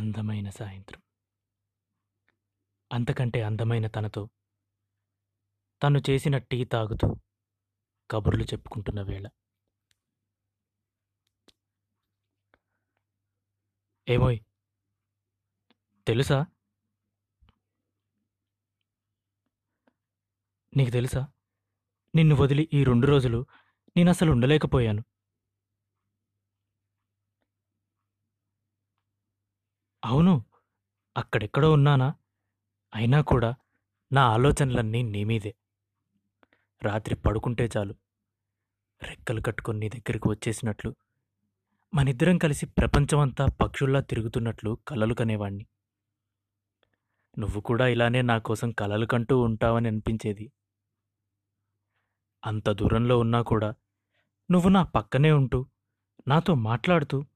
అందమైన 0.00 0.50
సాయంత్రం. 0.50 1.00
అంతకంటే 2.90 3.42
అందమైన 3.42 3.86
తనతో 3.86 4.22
తను 5.82 6.02
చేసిన 6.10 6.38
టీ 6.38 6.64
తాగుతూ 6.64 7.08
కబుర్లు 8.10 8.44
చెప్పుకుంటున్న 8.44 9.02
వేళ. 9.02 9.26
ఏమోయ్! 14.08 14.38
తెలుసా? 16.06 16.38
నీకు 20.72 20.90
తెలుసా? 20.90 21.22
నిన్ను 22.14 22.34
వదిలి 22.34 22.68
ఈ 22.72 22.84
రెండు 22.84 23.06
రోజులు 23.06 23.40
నేనసలు 23.96 24.30
ఉండలేకపోయాను. 24.32 25.02
అవును. 30.04 30.44
అక్కడెక్కడో 31.16 31.72
ఉన్నానా? 31.72 32.14
అయినా 32.94 33.20
కూడా 33.20 33.54
నా 34.12 34.22
ఆలోచనలన్నీ 34.22 35.02
నీ 35.02 35.24
మీదే. 35.24 35.54
రాత్రి 36.82 37.14
పడుకుంటే 37.14 37.68
చాలు. 37.76 37.94
రెక్కలు 39.02 39.40
కట్టుకొని 39.40 39.78
నీ 39.78 39.88
దగ్గరికి 39.88 40.28
వచ్చేసినట్లు, 40.28 40.94
మనిద్దరం 41.94 42.38
కలిసి 42.38 42.66
ప్రపంచమంతా 42.66 43.46
పక్షుల్లా 43.46 44.00
తిరుగుతున్నట్లు 44.00 44.78
కలలు 44.88 45.14
కనేవాణ్ణి. 45.14 45.66
నువ్వు 47.38 47.60
కూడా 47.60 47.86
ఇలానే 47.86 48.22
నా 48.22 48.38
కోసం 48.38 48.70
కలలు 48.70 49.06
కంటూ 49.06 49.40
ఉంటావని 49.40 49.88
అనిపించేది. 49.88 50.52
అంత 52.44 52.70
దూరంలో 52.70 53.18
ఉన్నా 53.18 53.42
కూడా 53.42 53.74
నువ్వు 54.50 54.68
నా 54.68 54.82
పక్కనే 54.82 55.32
ఉంటూ, 55.32 55.66
నాతో 56.28 56.54
మాట్లాడుతూ, 56.54 57.26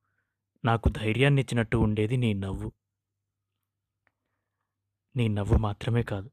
నాకు 0.64 0.88
ధైర్యాన్నిచ్చినట్టు 0.88 1.76
ఉండేది 1.76 2.16
నీ 2.16 2.34
నవ్వు. 2.34 2.68
నీ 5.14 5.28
నవ్వు 5.28 5.56
మాత్రమే 5.58 6.02
కాదు. 6.02 6.30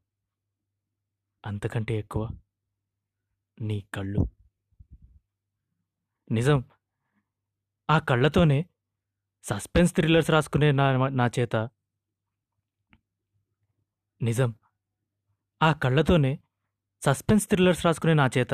అంతకంటే 1.43 1.95
ఎక్కువ 1.95 2.23
నీ 3.61 3.87
కళ్ళు. 3.93 4.23
నిజం. 6.31 6.59
ఆ 7.89 7.99
కళ్ళతోనే 7.99 8.59
సస్పెన్స్ 9.43 9.93
థ్రిల్లర్స్ 9.95 10.31
రాసుకునే 10.31 10.71
నా 10.71 10.85
నా 11.09 11.27
చేత 11.39 11.55
నిజం. 14.21 14.51
ఆ 15.61 15.73
కళ్ళతోనే 15.73 16.31
సస్పెన్స్ 17.01 17.47
థ్రిల్లర్స్ 17.47 17.85
రాసుకునే 17.85 18.13
నా 18.13 18.29
చేత 18.37 18.53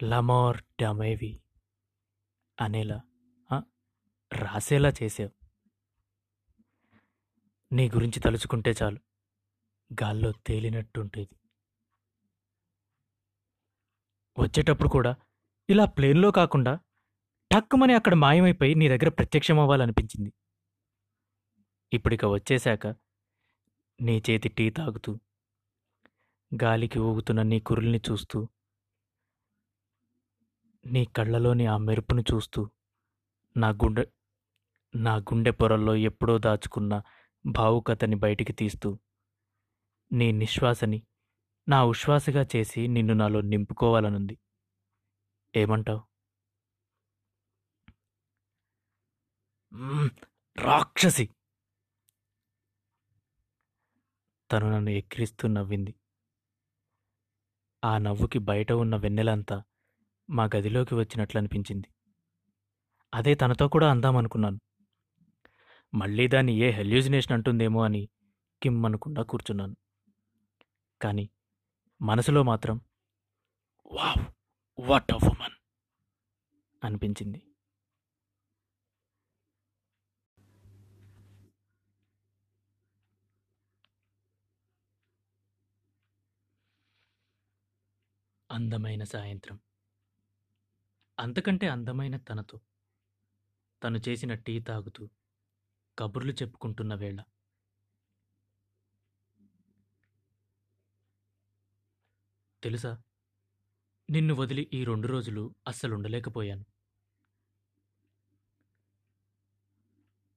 'లమోర్ 0.00 0.62
డమేవి' 0.82 1.34
అనేలా 2.58 2.98
రాసేలా 4.36 4.92
చేశావు. 5.02 5.32
నీ 7.70 7.90
గురించి 7.90 8.20
తలుచుకుంటే 8.20 8.70
చాలు 8.70 9.00
గాల్లో 9.90 10.32
తేలినట్టుంటుంది 10.46 11.24
వచ్చేటప్పుడు 14.38 14.88
కూడా 14.88 15.12
ఇలా 15.68 15.84
ప్లేన్‌లో 15.84 16.30
కాకుండా 16.30 16.72
టక్కుమని 17.50 17.94
అక్కడ 17.94 18.14
మాయమైపోయి 18.14 18.74
నీ 18.74 18.88
దగ్గర 18.88 19.08
ప్రత్యక్షమవ్వాలనిపించింది. 19.08 20.30
ఇప్పుడిక 21.92 22.24
వచ్చేశాక 22.24 22.86
నీ 24.00 24.22
చేతి 24.30 24.48
టీ 24.48 24.70
తాగుతూ, 24.70 25.12
గాలికి 26.54 26.98
ఊగుతున్న 26.98 27.42
నీ 27.42 27.60
కురుల్ని 27.60 28.00
చూస్తూ, 28.10 28.38
నీ 30.84 31.04
కళ్ళలోని 31.16 31.66
ఆ 31.66 31.76
మెరుపును 31.76 32.22
చూస్తూ, 32.34 32.60
నా 33.56 33.68
గుండె 33.70 34.04
నా 35.00 35.16
గుండె 35.16 35.50
పొరల్లో 35.50 35.94
ఎప్పుడో 35.94 36.38
దాచుకున్న 36.38 37.02
భావుకతని 37.46 38.16
బయటికి 38.16 38.52
తీస్తూ, 38.52 38.98
నీ 40.10 40.32
నిశ్వాసని 40.32 41.02
నా 41.68 41.84
ఉశ్వాసగా 41.84 42.46
చేసి 42.56 42.88
నిన్ను 42.88 43.14
నాలో 43.14 43.40
నింపుకోవాలనుంది. 43.40 44.36
ఏమంటావు? 45.54 46.06
రాక్షసి! 50.58 51.26
తను 54.50 54.70
నన్ను 54.70 54.90
ఎక్కిరిస్తూ 54.90 55.48
నవ్వింది. 55.48 55.92
ఆ 57.82 57.98
నవ్వుకి 57.98 58.38
బయట 58.38 58.72
ఉన్న 58.72 58.96
వెన్నెలంతా 58.96 59.62
మా 60.30 60.48
గదిలోకి 60.56 60.94
వచ్చినట్లనిపించింది. 60.94 61.88
అదే 63.12 63.34
తనతో 63.34 63.68
కూడా 63.68 63.90
అందామనుకున్నాను. 63.90 64.58
మళ్ళీ 65.96 66.28
దాన్ని 66.28 66.52
ఏ 66.58 66.70
హెల్యూజినేషన్ 66.70 67.32
అంటుందేమో 67.32 67.80
అని 67.82 68.02
కిమ్ 68.62 68.86
అనకుండా 68.86 69.22
కూర్చున్నాను. 69.22 69.76
కానీ 71.00 71.24
మనసులో 72.00 72.42
మాత్రం 72.42 72.76
వావ్! 73.90 74.24
వాట్ 74.78 75.12
ఆఫ్ 75.12 75.24
ఉమన్ 75.24 75.56
అనిపించింది. 76.82 77.40
అందమైన 88.50 89.04
సాయంత్రం. 89.04 89.56
అంతకంటే 91.18 91.66
అందమైన 91.66 92.16
తనతో 92.28 92.56
తను 93.82 93.98
చేసిన 94.08 94.34
టీ 94.44 94.60
తాగుతూ 94.60 95.02
కబుర్లు 95.98 96.32
చెప్పుకుంటున్న 96.32 96.94
వేళ. 96.94 97.22
తెలుసా? 102.62 103.02
నిన్ను 104.10 104.34
వదిలి 104.34 104.70
ఈ 104.74 104.84
రెండు 104.84 105.08
రోజులు 105.08 105.54
అస్సలుండలేకపోయాను. 105.68 106.64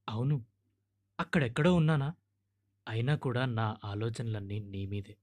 అవును. 0.10 0.46
అక్కడెక్కడో 1.20 1.74
ఉన్నానా? 1.74 2.14
అయినా 2.88 3.16
కూడా 3.16 3.46
నా 3.46 3.78
ఆలోచనలన్నీ 3.86 4.60
నీ 4.60 4.86
మీదే. 4.86 5.18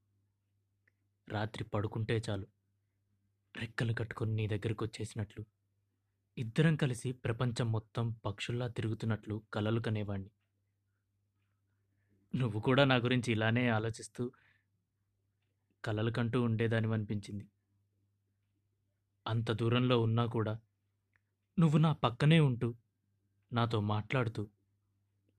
రాత్రి 1.29 1.65
పడుకుంటే 1.65 2.23
చాలు. 2.31 2.47
రెక్కలు 3.57 3.93
కట్టుకొని 3.93 4.35
నీ 4.35 4.47
దగ్గరకొచ్చేసినట్లు, 4.47 5.45
ఇద్దరం 6.39 6.77
కలిసి 6.77 7.13
ప్రపంచం 7.13 7.73
మొత్తం 7.73 8.11
పక్షుల్లా 8.11 8.69
తిరుగుతున్నట్లు 8.69 9.43
కలలు 9.55 9.81
కనేవాణ్ణి. 9.81 10.31
నువ్వు 12.35 12.61
కూడా 12.61 12.85
నా 12.85 12.97
గురించి 12.97 13.33
ఇలానే 13.33 13.69
ఆలోచిస్తూ 13.69 14.33
కలలు 15.85 16.11
కంటూ 16.11 16.43
ఉండేదానివనిపించింది. 16.43 17.49
అంత 19.27 19.51
దూరంలో 19.51 20.01
ఉన్నా 20.01 20.27
కూడా 20.27 20.61
నువ్వు 21.59 21.79
నా 21.79 21.93
పక్కనే 21.93 22.41
ఉంటూ, 22.41 22.75
నాతో 23.53 23.81
మాట్లాడుతూ, 23.81 24.49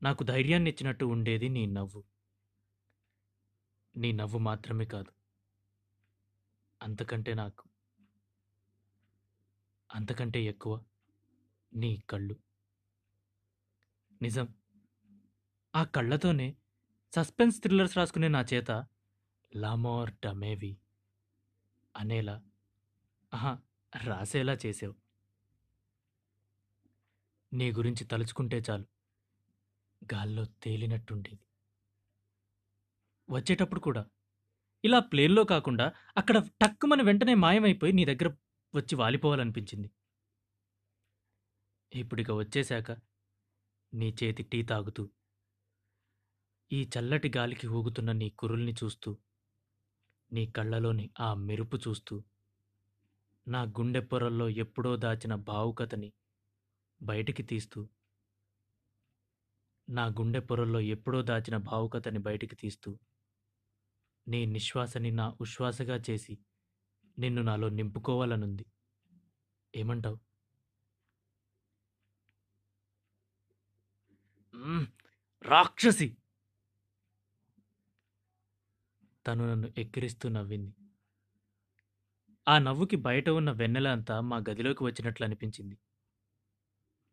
నాకు 0.02 0.24
ధైర్యాన్ని 0.24 0.69
ఇచ్చినట్టు 0.69 1.06
ఉండేది 1.06 1.50
నీ 1.50 1.66
నవ్వు. 1.66 2.03
నీ 3.96 4.12
నవ్వు 4.12 4.40
మాత్రమే 4.40 4.86
కాదు. 4.86 5.12
అంతకంటే 6.81 7.34
నాకు 7.34 7.63
అంతకంటే 9.90 10.40
ఎక్కువ 10.44 10.74
నీ 11.72 11.92
కళ్ళు. 12.09 12.36
నిజం. 14.22 14.48
ఆ 15.74 15.81
కళ్ళతోనే 15.96 16.48
సస్పెన్స్ 17.14 17.62
థ్రిల్లర్స్ 17.62 17.98
రాసుకునే 17.98 18.28
నా 18.28 18.42
చేత 18.51 18.72
లామోర్ 19.51 20.12
డమేవి' 20.24 20.75
అనేలా 21.95 22.36
ఆహా 23.31 23.54
రాసేలా 23.94 24.56
చేసావు 24.63 24.95
నీ 27.51 27.68
గురించి 27.78 28.04
తలుచుకుంటే 28.06 28.57
చాలు 28.68 28.88
గాల్లో 30.01 30.44
తేలినట్టుండేది. 30.63 31.38
వచ్చేటప్పుడు 33.30 33.81
కూడా 33.81 34.01
ఇలా 34.84 35.00
ప్లేన్‌లో 35.12 35.44
కాకుండా 35.45 35.86
అక్కడ 36.18 36.38
టక్కుమని 36.62 37.04
వెంటనే 37.04 37.34
మాయమైపోయి 37.44 37.94
నీ 37.94 38.04
దగ్గర 38.06 38.30
వచ్చి 38.77 38.95
వాలిపోవాలనిపించింది. 38.95 39.89
ఇప్పుడిక 41.91 42.29
వచ్చేశాక 42.39 42.89
నీ 43.94 44.07
చేతి 44.19 44.44
టీ 44.51 44.59
తాగుతూ, 44.63 45.03
ఈ 46.71 46.79
చల్లటి 46.94 47.29
గాలికి 47.38 47.68
ఊగుతున్న 47.77 48.12
నీ 48.21 48.27
కురుల్ని 48.39 48.74
చూస్తూ, 48.81 49.12
నీ 50.31 50.44
కళ్ళలోని 50.57 51.06
ఆ 51.19 51.29
మెరుపు 51.47 51.77
చూస్తూ, 51.85 52.15
నా 53.47 53.62
గుండె 53.77 54.01
పొరల్లో 54.12 54.47
ఎప్పుడో 54.63 54.91
దాచిన 54.97 55.33
భావుకతని 55.50 56.09
బయటికి 57.01 57.44
తీస్తూ 57.44 57.79
నా 59.88 60.06
గుండె 60.18 60.39
పొరల్లో 60.41 60.79
ఎప్పుడో 60.94 61.19
దాచిన 61.24 61.57
భావుకతని 61.68 62.19
బయటికి 62.19 62.56
తీస్తూ, 62.56 62.89
నీ 64.27 64.39
నిశ్వాసని 64.56 65.12
నా 65.12 65.27
ఉశ్వాసగా 65.41 65.97
చేసి 66.07 66.33
నిన్ను 67.18 67.42
నాలో 67.42 67.69
నింపుకోవాలనుంది. 67.69 68.64
ఏమంటావు? 69.74 70.18
రాక్షసి! 75.46 76.08
తను 79.25 79.44
నన్ను 79.46 79.68
ఎక్కిరిస్తూ 79.78 80.30
నవ్వింది. 80.30 80.72
ఆ 82.48 82.60
నవ్వుకి 82.60 82.96
బయట 83.00 83.30
ఉన్న 83.30 83.52
వెన్నెల 83.52 83.88
అంతా 83.88 84.22
మా 84.22 84.38
గదిలోకి 84.50 84.84
వచ్చినట్లు 84.84 85.25
అనిపించింది. 85.25 85.75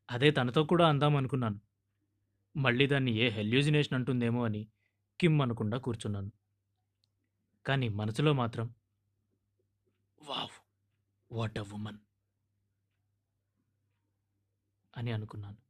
అదే 0.08 0.30
తనతో 0.30 0.64
కూడా 0.64 0.88
అందాం 0.88 1.16
అనుకున్నాను. 1.16 1.58
మళ్ళీ 2.54 2.86
దాన్ని 2.86 3.12
ఏ 3.16 3.28
హెల్యూజినేషన్ 3.30 3.94
అంటుందేమో 3.94 4.44
అని 4.44 4.62
కిమ్ 5.20 5.42
అనకుండా 5.42 5.78
కూర్చున్నాను. 5.78 6.30
కానీ 7.66 7.88
మనసులో 7.94 8.32
మాత్రం 8.32 8.66
వావ్ 10.24 10.56
వాట్ 11.30 11.58
అ 11.58 11.64
ఉమన్ 11.74 12.00
అని 14.96 15.12
అనుకున్నాను. 15.12 15.63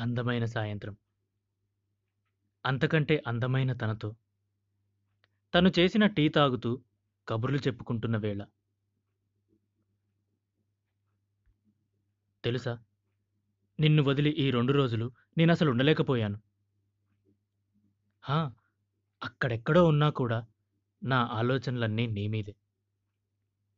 అందమైన 0.00 0.44
సాయంత్రం. 0.44 0.96
అంతకంటే 2.66 3.22
అందమైన 3.26 3.72
తనతో. 3.72 4.16
తను 5.54 5.72
చేసిన 5.78 6.06
టీ 6.06 6.28
తాగుతూ 6.28 6.80
కబుర్లు 7.28 7.58
చెప్పుకుంటున్న 7.58 8.16
వేళ. 8.16 8.44
తెలుసా? 12.44 12.78
నిన్ను 13.80 14.02
వదిలి 14.02 14.30
ఈ 14.30 14.50
రెండు 14.50 14.72
రోజులు 14.72 15.12
నేను 15.38 15.52
అసలు 15.52 15.70
ఉండలేకపోయాను. 15.70 16.40
హా 18.22 18.52
అక్కడెక్కడో 19.22 19.84
ఉన్నా 19.84 20.10
కూడా 20.10 20.46
నా 21.04 21.28
ఆలోచనలన్నీ 21.32 22.06
నీ 22.06 22.28
మీదే. 22.28 22.54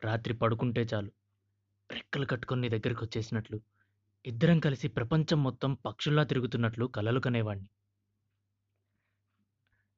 రాత్రి 0.04 0.34
పడుకుంటే 0.34 0.86
చాలు. 0.94 1.10
రెక్కలు 1.90 2.26
కట్టుకొని 2.26 2.60
నీ 2.60 2.69
దగ్గరికి 2.69 3.04
వచ్చేసినట్లు 3.04 3.60
ఇద్దరం 4.24 4.60
కలిసి 4.60 4.88
ప్రపంచం 4.88 5.42
మొత్తం 5.42 5.74
పక్షుల్లా 5.74 6.24
తిరుగుతున్నట్లు 6.24 6.86
కలలు 6.86 7.20
కనేవాణ్ణి. 7.20 7.69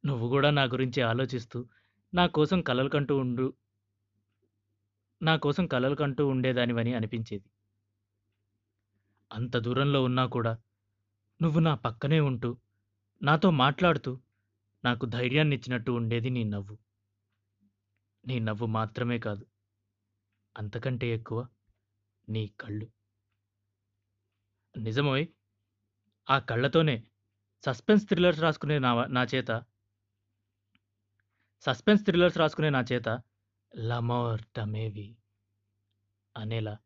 నువ్వు 0.05 0.29
కూడా 0.29 0.51
నా 0.51 0.65
గురించి 0.65 1.03
ఆలోచిస్తూ 1.03 1.69
నా 2.15 2.27
కోసం 2.27 2.61
కలలు 2.61 2.89
కంటూ 2.89 3.17
ఉండు 3.17 3.55
నా 5.23 5.37
కోసం 5.37 5.67
కలలు 5.67 5.95
కంటూ 5.95 6.27
ఉండేదానివని 6.27 6.95
అనిపించేది. 6.95 7.49
అంత 9.33 9.57
దూరంలో 9.57 10.03
ఉన్నా 10.03 10.27
కూడా 10.27 10.59
నువ్వు 11.43 11.61
నా 11.61 11.75
పక్కనే 11.75 12.21
ఉంటూ 12.21 12.59
నాతో 13.23 13.51
మాట్లాడుతూ 13.51 14.21
నాకు 14.85 15.07
ధైర్యాన్ని 15.07 15.57
ఇచ్చినట్టు 15.57 15.93
ఉండేది 15.93 16.31
నీ 16.31 16.45
నవ్వు. 16.45 16.79
నీ 18.27 18.39
నవ్వు 18.39 18.67
మాత్రమే 18.67 19.19
కాదు 19.19 19.47
అంతకంటే 20.57 21.09
ఎక్కువ 21.09 21.47
నీ 22.29 22.47
కళ్ళు. 22.61 22.87
నిజమోయ్? 24.75 25.27
ఆ 26.31 26.39
కళ్ళతోనే 26.39 27.03
సస్పెన్స్ 27.65 28.07
థ్రిల్లర్స్ 28.07 28.41
రాసుకునే 28.41 28.79
నా 28.79 29.05
నా 29.05 29.27
చేత. 29.35 29.65
సస్పెన్స్ 31.61 32.05
థ్రిల్లర్స్ 32.05 32.39
రాసుకునే 32.39 32.71
నా 32.71 32.85
చేత. 32.93 33.23
లమోర్ 33.77 34.41
టమేవి 34.57 35.17
అనేలా. 36.37 36.79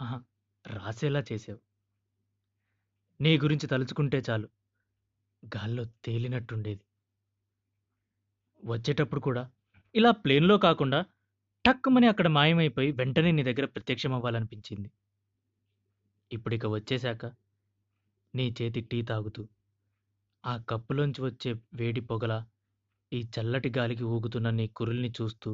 ఆహా 0.00 0.24
రాసేలా 0.66 1.24
చేసావు. 1.32 1.60
నీ 3.20 3.38
గురించి 3.38 3.66
తలుచుకుంటే 3.66 4.22
చాలు. 4.30 4.48
గాల్లో 5.56 5.84
తేలినట్టుండేది. 5.84 6.84
వచ్చేటప్పుడు 8.64 9.20
కూడా 9.20 9.50
ఇలా 9.94 10.10
ప్లేన్లో 10.10 10.58
కాకుండా 10.58 11.04
టక్కుమని 11.66 12.08
అక్కడ 12.08 12.28
మాయమైపోయి 12.28 12.92
వెంటనే 12.92 13.30
నీ 13.30 13.42
దగ్గర 13.42 13.64
ప్రత్యక్షం 13.64 14.14
అవ్వాలనిపించింది 14.14 14.90
ఇప్పుడిక 16.34 16.66
వచ్చేశాక 16.66 17.24
నీ 18.34 18.46
చేతి 18.58 18.80
టీ 18.90 18.98
తాగుతూ 19.02 19.42
ఆ 20.44 20.54
కప్పులోంచి 20.68 21.20
వచ్చే 21.22 21.50
వేడి 21.74 22.00
పొగల 22.00 22.34
ఈ 23.12 23.20
చల్లటి 23.34 23.70
గాలికి 23.70 24.04
ఊగుతున్న 24.04 24.50
నీ 24.50 24.66
కురుల్ని 24.72 25.10
చూస్తూ 25.10 25.50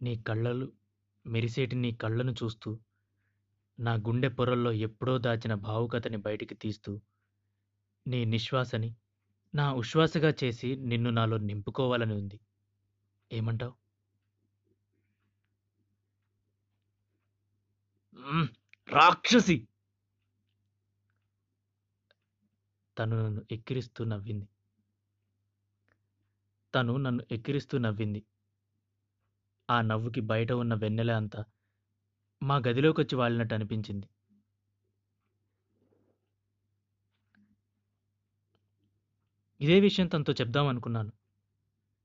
నీ 0.00 0.14
కళ్ళలు 0.26 0.66
మెరిసేటి 1.24 1.76
నీ 1.76 1.92
కళ్ళను 1.94 2.32
చూస్తూ 2.32 2.70
నా 3.78 3.94
గుండె 4.06 4.28
పొరల్లో 4.28 4.72
ఎప్పుడో 4.86 5.14
దాచిన 5.18 5.54
భావుకతని 5.62 6.18
బయటికి 6.18 6.54
తీస్తూ 6.54 6.92
నీ 8.06 8.20
నిశ్వాసని 8.24 8.90
నా 9.54 9.66
ఉశ్వాసగా 9.72 10.30
చేసి 10.40 10.68
నిన్ను 10.84 11.10
నాలో 11.10 11.36
నింపుకోవాలని 11.38 12.14
ఉంది. 12.14 12.38
ఏమంటావు? 13.30 13.74
రాక్షసి. 18.88 19.66
తను 22.98 23.22
నన్ను 23.22 23.42
ఎక్కిరిస్తూ 23.50 24.04
నవ్వింది. 24.04 24.48
తను 26.74 26.96
నన్ను 26.96 27.24
ఎక్కిరిస్తూ 27.30 27.78
నవ్వింది. 27.78 28.24
ఆ 29.70 29.82
నవ్వుకి 29.82 30.20
బయట 30.20 30.52
ఉన్న 30.52 30.74
వెన్నెల 30.74 31.12
అంతా 31.12 31.44
మా 32.42 32.56
గదిలోకి 32.56 33.00
వచ్చి 33.00 33.14
వాలినట్టు 33.16 33.54
అనిపించింది. 33.54 34.06
ఇదే 39.60 39.80
విషయం 39.80 40.06
తనతో 40.06 40.32
చెప్దామనుకున్నాను 40.32 41.12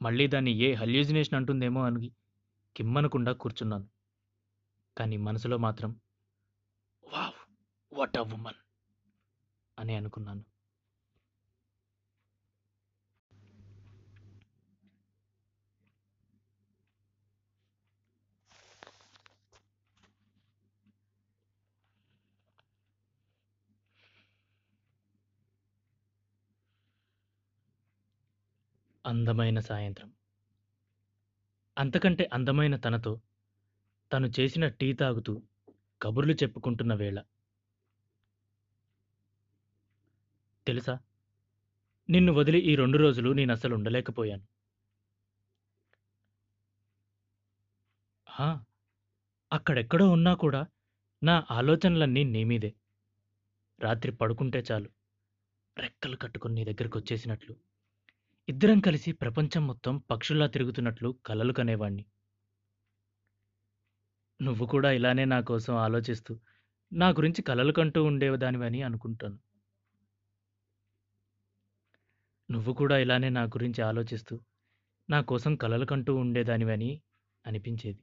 మళ్ళీ 0.02 0.28
దాన్ని 0.28 0.52
ఏ 0.52 0.74
హల్యూజినేషన్ 0.74 1.36
అంటుందేమో 1.36 1.82
అని 1.84 2.12
కిమ్మనకుండా 2.76 3.32
కూర్చున్నాను. 3.34 3.88
కానీ 4.98 5.18
మనసులో 5.18 5.58
మాత్రం 5.58 6.02
వావ్ 7.14 7.34
వాట్ 7.94 8.18
అ 8.18 8.22
ఉమన్ 8.22 8.60
అని 9.80 9.96
అనుకున్నాను. 9.96 10.44
అందమైన 29.06 29.60
సాయంత్రం. 29.60 30.14
అంతకంటే 31.78 32.30
అందమైన 32.34 32.76
తనతో 32.76 33.22
తను 34.14 34.28
చేసిన 34.40 34.68
టీ 34.68 34.94
తాగుతూ 34.94 35.42
కబుర్లు 36.02 36.34
చెప్పుకుంటున్న 36.34 36.94
వేళ. 36.94 37.24
తెలుసా? 40.68 41.00
నిన్ను 42.10 42.34
వదిలి 42.34 42.60
ఈ 42.60 42.76
రెండు 42.76 42.98
రోజులు 42.98 43.30
నేను 43.30 43.52
అసలు 43.52 43.76
ఉండలేకపోయాను. 43.76 44.46
అక్కడెక్కడో 49.54 50.10
ఉన్నా 50.10 50.34
కూడా 50.34 50.66
నా 51.24 51.46
ఆలోచనలన్నీ 51.52 52.24
నీ 52.24 52.44
మీదే. 52.44 52.74
రాత్రి 53.80 54.12
పడుకుంటే 54.12 54.64
చాలు. 54.72 54.90
రెక్కలు 55.78 56.16
కట్టుకుని 56.16 56.54
నీ 56.54 56.64
దగ్గరికి 56.64 56.98
వచ్చేసినట్లు 56.98 57.56
ఇద్దరం 58.50 58.80
కలిసి 58.80 59.12
ప్రపంచం 59.12 59.68
మొత్తం 59.68 59.98
పక్షుల్లా 59.98 60.48
తిరుగుతున్నట్లు 60.48 61.18
కలలు 61.26 61.54
కనేవాణ్ణి. 61.54 62.06
నువ్వు 64.42 64.66
కూడా 64.66 64.92
ఇలానే 64.92 65.26
నా 65.26 65.42
కోసం 65.42 65.76
ఆలోచిస్తూ 65.76 66.40
నా 66.94 67.10
గురించి 67.10 67.42
కలలు 67.42 67.72
కంటూ 67.72 68.04
ఉండేదానివని 68.04 68.82
అనుకుంటాను. 68.82 69.38
నువ్వు 72.50 72.74
కూడా 72.74 72.98
ఇలానే 72.98 73.30
నా 73.30 73.44
గురించి 73.44 73.82
ఆలోచిస్తూ 73.82 74.40
నా 75.10 75.22
కోసం 75.22 75.56
కలలు 75.56 75.86
కంటూ 75.86 76.16
ఉండేదానివని 76.16 77.02
అనిపించేది. 77.46 78.02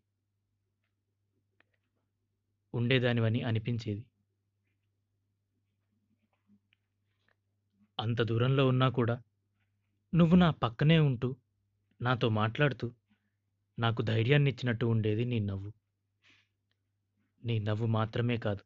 ఉండేదానివని 2.74 3.42
అనిపించేది. 3.42 4.04
అంత 7.98 8.22
దూరంలో 8.22 8.68
ఉన్నా 8.68 8.88
కూడా 8.88 9.22
నువ్వు 10.14 10.36
నా 10.36 10.50
పక్కనే 10.50 10.98
ఉంటూ 10.98 11.36
నాతో 12.02 12.28
మాట్లాడుతూ 12.28 12.92
నాకు 13.78 14.02
ధైర్యాన్ని 14.02 14.50
ఇచ్చినట్టు 14.50 14.86
ఉండేది 14.86 15.24
నీ 15.24 15.38
నవ్వు. 15.40 15.75
నీ 17.46 17.58
నవ్వు 17.58 17.86
మాత్రమే 17.86 18.36
కాదు 18.36 18.62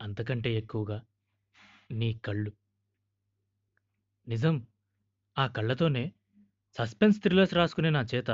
అంతకంటే 0.00 0.54
ఎక్కువగా 0.54 0.98
నీ 1.90 2.14
కళ్ళు. 2.14 2.52
నిజం 4.26 4.66
ఆ 5.38 5.46
కళ్ళతోనే 5.46 6.04
సస్పెన్స్ 6.76 7.20
థ్రిల్లర్స్ 7.20 7.54
రాసుకునే 7.54 7.90
నా 7.90 8.02
చేత 8.14 8.30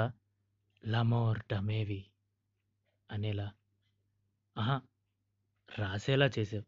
లమోర్ 0.87 1.41
డమేవి 1.53 2.01
అనేలా 3.11 3.49
ఆహా 4.57 4.77
రాసేలా 5.69 6.27
చేసావు 6.39 6.67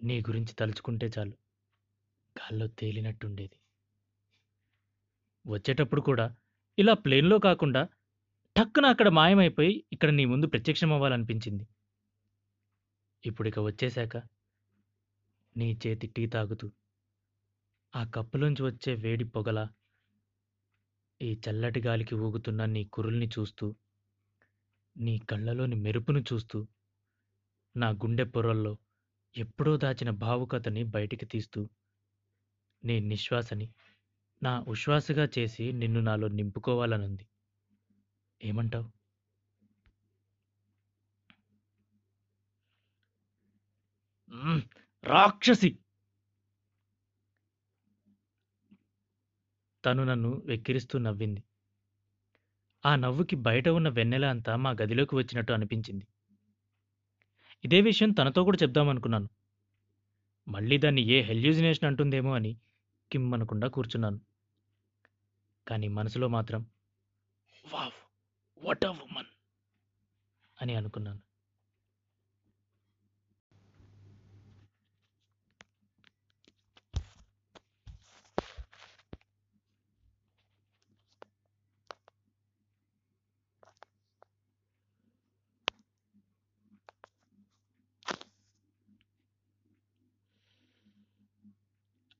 నీ 0.00 0.20
గురించి 0.20 0.54
తలుచుకుంటే 0.54 1.06
చాలు 1.06 1.36
గాల్లో 2.36 2.66
తేలినట్టుండేది. 2.66 3.56
వచ్చేటప్పుడు 5.46 6.00
కూడా 6.00 6.26
ఇలా 6.78 6.94
ప్లేన్లో 6.94 7.38
కాకుండా 7.38 7.82
టక్కున 8.56 8.86
అక్కడ 8.86 9.08
మాయమైపోయి 9.08 9.84
ఇక్కడ 9.92 10.10
నీ 10.10 10.24
ముందు 10.24 10.46
ప్రత్యక్షం 10.46 10.92
అవ్వాలనిపించింది 10.92 11.64
ఇప్పుడు 13.24 13.48
ఇక 13.48 13.58
వచ్చేశాక 13.58 14.16
నీ 15.56 15.68
చేతి 15.82 16.06
టీ 16.06 16.26
తాగుతూ 16.26 16.66
ఆ 17.94 18.02
కప్పులోంచి 18.04 18.62
వచ్చే 18.62 18.94
వేడి 18.94 19.24
పొగల 19.24 19.58
ఈ 21.20 21.30
చల్లటి 21.46 21.80
గాలికి 21.80 22.14
ఊగుతున్న 22.14 22.64
నీ 22.66 22.84
కురుల్ని 22.84 23.26
చూస్తూ 23.26 23.68
నీ 24.96 25.18
కళ్ళలోని 25.18 25.76
మెరుపును 25.76 26.24
చూస్తూ 26.32 26.60
నా 27.74 27.90
గుండె 27.90 28.24
పొరల్లో 28.24 28.74
ఎప్పుడో 29.34 29.76
దాచిన 29.76 30.10
భావుకతని 30.10 30.84
బయటికి 30.84 31.26
తీస్తూ 31.26 31.62
నీ 32.82 33.00
నిశ్వాసని 33.00 33.66
నా 34.42 34.54
ఉశ్వాసగా 34.66 35.28
చేసి 35.38 35.72
నిన్ను 35.72 36.00
నాలో 36.00 36.28
నింపుకోవాలనుంది. 36.28 37.24
ఏమంటావు? 38.40 38.86
రాక్షసి! 45.04 45.70
తను 49.84 50.04
నన్ను 50.04 50.30
వెక్కిరిస్తూ 50.46 50.98
నవ్వింది. 50.98 51.40
ఆ 52.84 52.96
నవ్వుకి 52.96 53.36
బయట 53.38 53.68
ఉన్న 53.68 53.88
వెన్నెల 53.88 54.26
అంతా 54.26 54.56
మా 54.56 54.70
గదిలోకి 54.72 55.14
వచ్చినట్టు 55.16 55.52
అనిపించింది. 55.52 56.06
ఇదే 57.64 57.80
విషయం 57.80 58.10
తనతో 58.12 58.44
కూడా 58.44 58.58
చెప్దామనుకున్నాను. 58.62 59.28
మళ్ళీ 60.46 60.78
దాన్ని 60.78 61.02
ఏ 61.08 61.22
హెల్యూజినేషన్ 61.22 61.88
అంటుందేమో 61.88 62.32
అని 62.32 62.52
కిమ్మనకుండా 63.10 63.68
కూర్చున్నాను. 63.68 64.18
కానీ 65.66 65.88
మనసులో 65.90 66.28
మాత్రం 66.28 66.60
వావ్! 67.64 67.96
వాట్ 68.58 68.84
అ 68.84 68.88
ఉమన్ 68.88 69.26
అని 70.62 70.74
అనుకున్నాను. 70.74 71.20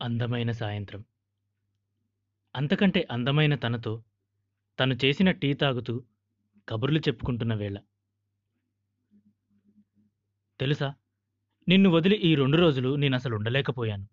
అందమైన 0.01 0.53
సాయంత్రం. 0.53 1.05
అంతకంటే 2.55 3.09
అందమైన 3.11 3.55
తనతో 3.55 4.03
తను 4.79 4.95
చేసిన 5.05 5.31
టీ 5.31 5.55
తాగుతూ 5.55 6.05
కబుర్లు 6.69 6.99
చెప్పుకుంటున్న 6.99 7.55
వేళ. 7.55 7.77
తెలుసా? 10.61 10.95
నిన్ను 11.69 11.91
వదిలి 11.91 12.17
ఈ 12.17 12.35
రెండు 12.35 12.57
రోజులు 12.57 12.97
నేను 12.97 13.15
అసలు 13.15 13.37
ఉండలేకపోయాను 13.37 14.07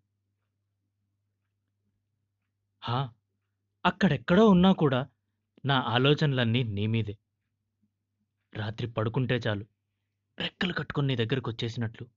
హా 2.81 3.09
అక్కడెక్కడో 3.85 4.47
ఉన్నా 4.47 4.71
కూడా 4.71 5.07
నా 5.65 5.79
ఆలోచనలన్నీ 5.79 6.63
నీ 6.63 6.87
మీదే. 6.87 7.17
రాత్రి 8.53 8.87
పడుకుంటే 8.87 9.35
చాలు 9.35 9.65
రెక్కలు 10.39 10.73
కట్టుకుని 10.73 11.07
నీ 11.07 11.15
దగ్గరకు 11.15 11.51
వచ్చేసినట్లు 11.51 12.07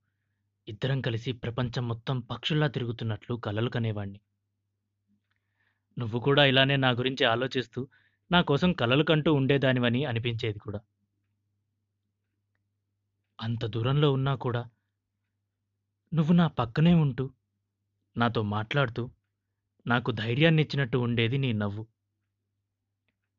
ఇద్దరం 0.69 1.01
కలిసి 1.01 1.33
ప్రపంచం 1.33 1.89
మొత్తం 1.89 2.21
పక్షుల్లా 2.21 2.69
తిరుగుతున్నట్లు 2.69 3.37
కలలు 3.37 3.71
కనేవాణ్ణి. 3.71 4.21
నువ్వు 5.99 6.21
కూడా 6.21 6.45
ఇలానే 6.45 6.77
నా 6.77 6.91
గురించి 6.91 7.25
ఆలోచిస్తూ 7.25 7.89
నా 8.31 8.43
కోసం 8.43 8.73
కలలు 8.73 9.05
కంటూ 9.05 9.35
ఉండేదానివని 9.35 10.05
అనిపించేది 10.05 10.59
కూడా. 10.59 10.81
అంత 13.39 13.65
దూరంలో 13.67 14.13
ఉన్నా 14.13 14.35
కూడా 14.35 14.63
నువ్వు 16.15 16.33
నా 16.33 16.47
పక్కనే 16.47 16.95
ఉంటూ 16.95 17.31
నాతో 18.17 18.43
మాట్లాడుతూ 18.43 19.11
నాకు 19.87 20.11
ధైర్యాన్ని 20.11 20.63
ఇచ్చినట్టు 20.63 20.99
ఉండేది 20.99 21.39
నీ 21.39 21.53
నవ్వు. 21.53 21.87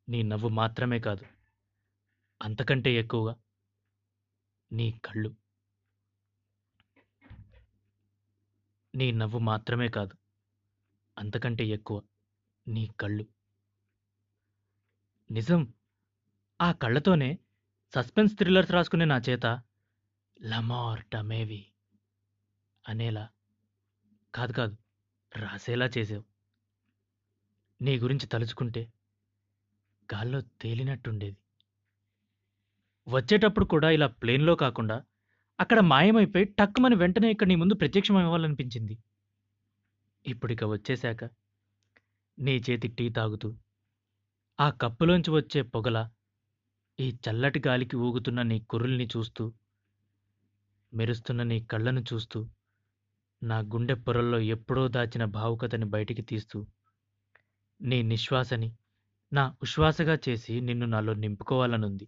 నీ 0.10 0.24
నవ్వు 0.24 0.50
మాత్రమే 0.50 1.00
కాదు 1.00 1.26
అంతకంటే 2.42 2.92
ఎక్కువగా 2.94 3.36
నీ 4.72 4.92
కళ్ళు. 5.06 5.32
నీ 8.96 9.12
నవ్వు 9.12 9.40
మాత్రమే 9.40 9.88
కాదు 9.88 10.16
అంతకంటే 11.18 11.64
ఎక్కువ 11.68 12.02
నీ 12.68 12.90
కళ్ళు. 13.00 13.26
నిజం. 15.32 15.74
ఆ 16.62 16.72
కళ్ళతోనే 16.72 17.40
సస్పెన్స్ 17.96 18.36
థ్రిల్లర్స్ 18.36 18.72
రాసుకునే 18.72 19.06
నా 19.06 19.22
చేత 19.30 19.62
లమార్ 20.42 21.06
టమేవి 21.06 21.66
అనేలా 22.90 23.30
కాదు 24.36 24.54
కాదు 24.54 24.78
రాసేలా 25.36 25.90
చేసావు. 25.98 26.24
నీ 27.82 28.00
గురించి 28.00 28.28
తలుచుకుంటే 28.28 28.94
గాల్లో 30.14 30.42
తేలినట్టుండేది. 30.42 31.38
వచ్చేటప్పుడు 33.08 33.66
కూడా 33.66 33.92
ఇలా 33.92 34.08
ప్లేన్లో 34.08 34.56
కాకుండా 34.56 35.04
అక్కడ 35.60 35.80
మాయమైపోయి 35.80 36.46
టక్కుమని 36.46 36.96
వెంటనే 36.96 37.32
ఇక్కడ 37.32 37.48
నీ 37.48 37.56
ముందు 37.56 37.74
ప్రత్యక్షం 37.74 38.16
అవ్వాలనిపించింది. 38.16 38.98
ఇప్పుడిక 40.26 40.64
వచ్చేశాక 40.64 41.24
నీ 42.40 42.64
చేతి 42.70 42.88
టీ 42.88 43.10
తాగుతూ 43.10 43.58
ఆ 44.60 44.68
కప్పులోంచి 44.82 45.32
వచ్చే 45.32 45.62
పొగల 45.74 45.98
ఈ 47.00 47.08
చల్లటి 47.26 47.60
గాలికి 47.60 47.96
ఊగుతున్న 47.98 48.42
నీ 48.42 48.58
కుర్రుల్ని 48.68 49.08
చూస్తూ 49.14 49.44
మెరుస్తున్న 50.94 51.44
నీ 51.44 51.58
కళ్ళను 51.66 52.02
చూస్తూ 52.02 52.40
నా 53.42 53.60
గుండె 53.72 53.96
పొరల్లో 54.00 54.40
ఎప్పుడో 54.56 54.84
దాచిన 54.88 55.26
భావుకతని 55.36 55.86
బయటికి 55.88 56.24
తీస్తూ 56.24 56.60
నీ 57.80 58.02
నిశ్వాసని 58.04 58.70
నా 59.32 59.44
ఉశ్వాసగా 59.62 60.16
చేసి 60.28 60.54
నిన్ను 60.62 60.86
నాలో 60.86 61.14
నింపుకోవాలనుంది. 61.16 62.08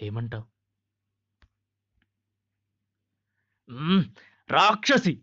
ఏమంటావు? 0.00 0.46
రాక్షసి! 4.50 5.14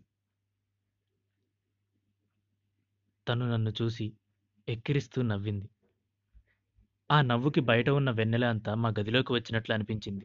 తను 3.26 3.44
నన్ను 3.46 3.70
చూసి 3.78 4.06
ఎక్కిరిస్తూ 4.68 5.18
నవ్వింది. 5.22 5.68
ఆ 7.12 7.22
నవ్వుకి 7.22 7.60
బయట 7.60 7.88
ఉన్న 7.90 8.10
వెన్నెల 8.10 8.44
అంతా 8.44 8.74
మా 8.74 8.88
గదిలోకి 8.88 9.32
వచ్చినట్లు 9.32 9.74
అనిపించింది. 9.74 10.24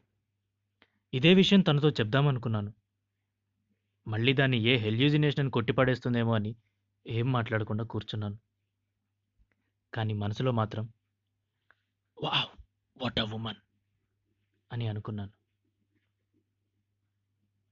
ఇదే 1.14 1.34
విషయం 1.34 1.62
తనతో 1.62 1.90
చెప్దామనుకున్నాను. 1.90 2.72
మళ్ళీ 4.08 4.34
దాన్ని 4.34 4.58
ఏ 4.64 4.78
హెల్యూజినేషన్ 4.78 5.52
కొట్టిపడేస్తుందేమో 5.52 6.34
అని 6.34 6.52
ఏం 7.06 7.32
మాట్లాడకుండా 7.32 7.84
కూర్చున్నాను. 7.84 8.38
కానీ 9.94 10.14
మనసులో 10.14 10.52
మాత్రం 10.52 10.86
వావ్ 12.18 12.52
వాట్ 12.98 13.20
అ 13.20 13.24
ఉమన్ 13.24 13.62
అని 14.72 14.88
అనుకున్నాను. 14.88 15.34